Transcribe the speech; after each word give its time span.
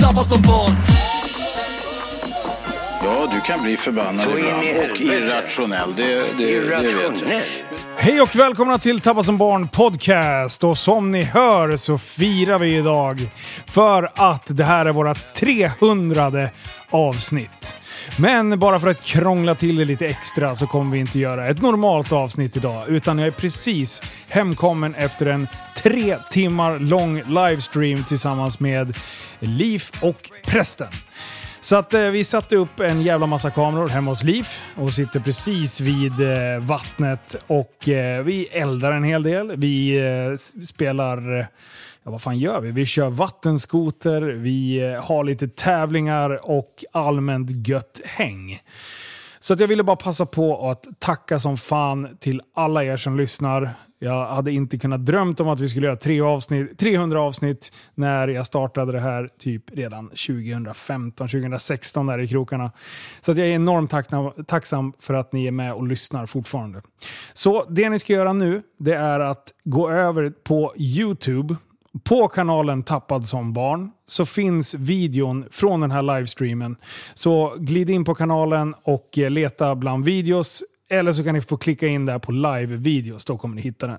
Som, 0.00 0.08
tappad 0.08 0.26
som, 0.26 0.42
barn 0.42 0.76
Ja, 3.04 3.28
du 3.32 3.40
kan 3.40 3.62
bli 3.62 3.76
förbannad 3.76 4.26
ibland 4.38 4.90
och 4.92 5.00
irrationell. 5.00 5.94
Det, 5.96 6.02
det, 6.04 6.22
det 6.38 6.60
vet 6.60 6.82
jag. 6.82 6.84
Irrationell. 6.84 7.42
Hej 7.96 8.20
och 8.20 8.36
välkomna 8.36 8.78
till 8.78 9.00
Tappa 9.00 9.24
som 9.24 9.38
barn 9.38 9.68
podcast. 9.68 10.64
Och 10.64 10.78
som 10.78 11.12
ni 11.12 11.22
hör 11.22 11.76
så 11.76 11.98
firar 11.98 12.58
vi 12.58 12.76
idag 12.76 13.28
för 13.66 14.10
att 14.14 14.42
det 14.46 14.64
här 14.64 14.86
är 14.86 14.92
vårt 14.92 15.34
300 15.34 16.48
avsnitt. 16.90 17.59
Men 18.18 18.58
bara 18.58 18.80
för 18.80 18.88
att 18.88 19.02
krångla 19.02 19.54
till 19.54 19.76
det 19.76 19.84
lite 19.84 20.06
extra 20.06 20.56
så 20.56 20.66
kommer 20.66 20.92
vi 20.92 20.98
inte 20.98 21.18
göra 21.18 21.48
ett 21.48 21.62
normalt 21.62 22.12
avsnitt 22.12 22.56
idag. 22.56 22.88
Utan 22.88 23.18
jag 23.18 23.26
är 23.26 23.32
precis 23.32 24.02
hemkommen 24.28 24.94
efter 24.94 25.26
en 25.26 25.48
tre 25.76 26.16
timmar 26.30 26.78
lång 26.78 27.22
livestream 27.22 28.04
tillsammans 28.04 28.60
med 28.60 28.96
Liv 29.40 29.82
och 30.00 30.30
prästen. 30.46 30.88
Så 31.62 31.76
att 31.76 31.94
eh, 31.94 32.00
vi 32.00 32.24
satte 32.24 32.56
upp 32.56 32.80
en 32.80 33.02
jävla 33.02 33.26
massa 33.26 33.50
kameror 33.50 33.88
hemma 33.88 34.10
hos 34.10 34.22
Liv 34.22 34.46
och 34.76 34.92
sitter 34.92 35.20
precis 35.20 35.80
vid 35.80 36.20
eh, 36.20 36.60
vattnet 36.60 37.36
och 37.46 37.88
eh, 37.88 38.22
vi 38.22 38.44
eldar 38.46 38.92
en 38.92 39.04
hel 39.04 39.22
del. 39.22 39.56
Vi 39.56 39.98
eh, 39.98 40.62
spelar, 40.64 41.38
eh, 41.38 41.46
ja 42.04 42.10
vad 42.10 42.22
fan 42.22 42.38
gör 42.38 42.60
vi? 42.60 42.70
Vi 42.70 42.86
kör 42.86 43.10
vattenskoter, 43.10 44.22
vi 44.22 44.80
eh, 44.80 45.04
har 45.04 45.24
lite 45.24 45.48
tävlingar 45.48 46.50
och 46.50 46.84
allmänt 46.92 47.68
gött 47.68 48.00
häng. 48.04 48.58
Så 49.42 49.54
att 49.54 49.60
jag 49.60 49.68
ville 49.68 49.82
bara 49.82 49.96
passa 49.96 50.26
på 50.26 50.70
att 50.70 50.86
tacka 50.98 51.38
som 51.38 51.56
fan 51.56 52.16
till 52.20 52.42
alla 52.54 52.84
er 52.84 52.96
som 52.96 53.16
lyssnar. 53.16 53.74
Jag 53.98 54.26
hade 54.26 54.52
inte 54.52 54.78
kunnat 54.78 55.06
drömt 55.06 55.40
om 55.40 55.48
att 55.48 55.60
vi 55.60 55.68
skulle 55.68 55.86
göra 55.86 55.96
tre 55.96 56.20
avsnitt, 56.20 56.78
300 56.78 57.20
avsnitt 57.20 57.72
när 57.94 58.28
jag 58.28 58.46
startade 58.46 58.92
det 58.92 59.00
här 59.00 59.28
typ 59.38 59.62
redan 59.72 60.08
2015, 60.08 61.28
2016 61.28 62.06
där 62.06 62.18
i 62.18 62.28
krokarna. 62.28 62.72
Så 63.20 63.32
att 63.32 63.38
jag 63.38 63.46
är 63.46 63.52
enormt 63.52 63.90
tacksam, 63.90 64.32
tacksam 64.46 64.92
för 64.98 65.14
att 65.14 65.32
ni 65.32 65.46
är 65.46 65.50
med 65.50 65.72
och 65.72 65.86
lyssnar 65.86 66.26
fortfarande. 66.26 66.82
Så 67.32 67.64
det 67.68 67.90
ni 67.90 67.98
ska 67.98 68.12
göra 68.12 68.32
nu, 68.32 68.62
det 68.78 68.94
är 68.94 69.20
att 69.20 69.52
gå 69.64 69.90
över 69.90 70.30
på 70.30 70.74
YouTube 70.76 71.56
på 72.04 72.28
kanalen 72.28 72.82
Tappad 72.82 73.26
som 73.26 73.52
barn 73.52 73.90
så 74.06 74.26
finns 74.26 74.74
videon 74.74 75.44
från 75.50 75.80
den 75.80 75.90
här 75.90 76.02
livestreamen. 76.02 76.76
Så 77.14 77.54
glid 77.58 77.90
in 77.90 78.04
på 78.04 78.14
kanalen 78.14 78.74
och 78.82 79.18
eh, 79.18 79.30
leta 79.30 79.74
bland 79.74 80.04
videos. 80.04 80.62
Eller 80.92 81.12
så 81.12 81.24
kan 81.24 81.34
ni 81.34 81.40
få 81.40 81.56
klicka 81.56 81.86
in 81.86 82.06
där 82.06 82.18
på 82.18 82.32
live-videos, 82.32 83.24
då 83.24 83.38
kommer 83.38 83.56
ni 83.56 83.62
hitta 83.62 83.86
den. 83.86 83.98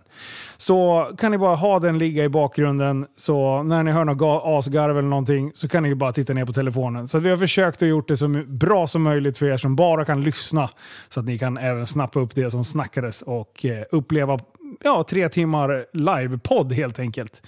Så 0.58 1.10
kan 1.18 1.32
ni 1.32 1.38
bara 1.38 1.56
ha 1.56 1.80
den 1.80 1.98
ligga 1.98 2.24
i 2.24 2.30
bakgrunden, 2.30 3.06
så 3.16 3.64
när 3.64 3.84
ni 3.84 3.92
hör 3.92 4.06
något 4.06 4.42
asgarv 4.46 4.98
eller 4.98 5.10
någonting 5.10 5.52
så 5.54 5.68
kan 5.68 5.84
ni 5.84 5.96
bara 5.96 6.14
titta 6.14 6.34
ner 6.34 6.46
på 6.46 6.54
telefonen. 6.54 7.08
Så 7.08 7.20
vi 7.20 7.30
har 7.30 7.38
försökt 7.38 7.82
att 7.82 7.88
gjort 7.88 8.08
det 8.08 8.18
så 8.18 8.28
bra 8.48 8.88
som 8.88 9.04
möjligt 9.04 9.38
för 9.38 9.46
er 9.46 9.58
som 9.58 9.76
bara 9.76 10.06
kan 10.06 10.22
lyssna. 10.22 10.70
Så 11.10 11.20
att 11.20 11.26
ni 11.26 11.38
kan 11.38 11.58
även 11.58 11.88
snappa 11.88 12.20
upp 12.20 12.36
det 12.36 12.52
som 12.52 12.64
snackades 12.64 13.22
och 13.22 13.66
eh, 13.66 13.84
uppleva 13.92 14.40
ja, 14.84 15.04
tre 15.10 15.30
timmar 15.30 15.86
live-podd 15.94 16.74
helt 16.74 17.00
enkelt. 17.00 17.42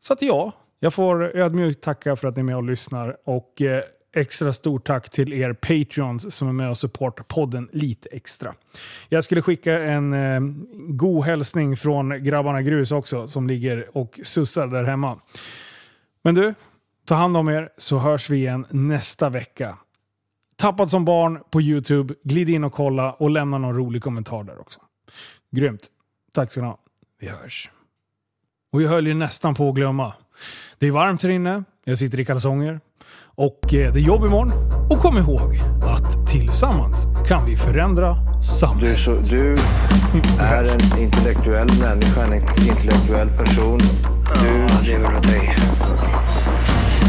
Så 0.00 0.12
att 0.12 0.22
ja, 0.22 0.52
jag 0.80 0.94
får 0.94 1.36
ödmjukt 1.36 1.84
tacka 1.84 2.16
för 2.16 2.28
att 2.28 2.36
ni 2.36 2.40
är 2.40 2.44
med 2.44 2.56
och 2.56 2.62
lyssnar. 2.62 3.16
Och 3.24 3.62
eh, 3.62 3.82
extra 4.14 4.52
stort 4.52 4.86
tack 4.86 5.10
till 5.10 5.32
er 5.32 5.52
Patreons 5.52 6.34
som 6.34 6.48
är 6.48 6.52
med 6.52 6.70
och 6.70 6.78
supportar 6.78 7.24
podden 7.24 7.68
lite 7.72 8.08
extra. 8.08 8.54
Jag 9.08 9.24
skulle 9.24 9.42
skicka 9.42 9.78
en 9.78 10.12
eh, 10.12 10.40
god 10.88 11.24
hälsning 11.24 11.76
från 11.76 12.24
grabbarna 12.24 12.62
Grus 12.62 12.92
också 12.92 13.28
som 13.28 13.46
ligger 13.46 13.96
och 13.96 14.20
sussar 14.22 14.66
där 14.66 14.84
hemma. 14.84 15.18
Men 16.24 16.34
du, 16.34 16.54
ta 17.06 17.14
hand 17.14 17.36
om 17.36 17.48
er 17.48 17.68
så 17.76 17.98
hörs 17.98 18.30
vi 18.30 18.36
igen 18.36 18.66
nästa 18.70 19.28
vecka. 19.28 19.78
Tappad 20.56 20.90
som 20.90 21.04
barn 21.04 21.38
på 21.50 21.62
YouTube. 21.62 22.14
Glid 22.24 22.48
in 22.48 22.64
och 22.64 22.72
kolla 22.72 23.12
och 23.12 23.30
lämna 23.30 23.58
någon 23.58 23.76
rolig 23.76 24.02
kommentar 24.02 24.44
där 24.44 24.60
också. 24.60 24.80
Grymt. 25.50 25.88
Tack 26.34 26.52
ska 26.52 26.60
ni 26.60 26.66
ha. 26.66 26.78
Vi 27.20 27.28
hörs. 27.28 27.70
Och 28.72 28.82
jag 28.82 28.88
höll 28.88 29.06
ju 29.06 29.14
nästan 29.14 29.54
på 29.54 29.68
att 29.68 29.74
glömma. 29.74 30.12
Det 30.78 30.86
är 30.86 30.90
varmt 30.90 31.22
här 31.22 31.30
inne, 31.30 31.64
jag 31.84 31.98
sitter 31.98 32.20
i 32.20 32.24
kalsonger 32.24 32.80
och 33.34 33.74
eh, 33.74 33.92
det 33.92 33.98
är 33.98 34.02
jobb 34.02 34.24
imorgon. 34.24 34.52
Och 34.90 34.98
kom 34.98 35.18
ihåg 35.18 35.56
att 35.82 36.28
tillsammans 36.28 37.06
kan 37.26 37.44
vi 37.46 37.56
förändra 37.56 38.14
Du, 38.36 38.42
samhället. 38.42 39.00
så, 39.00 39.14
du 39.14 39.56
är 40.40 40.64
en 40.64 40.98
intellektuell 41.02 41.68
människa, 41.80 42.26
en 42.26 42.34
intellektuell 42.68 43.28
person. 43.28 43.78
Du 44.42 44.86
lever 44.86 45.16
åt 45.16 45.22
dig. 45.22 45.56